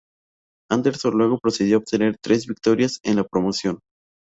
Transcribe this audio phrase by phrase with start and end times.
[0.71, 3.77] Anderson luego procedió a obtener tres victorias en la promoción.